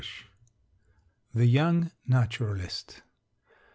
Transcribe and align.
THE 1.31 1.45
YOUNG 1.45 1.91
NATURALIST. 2.07 3.03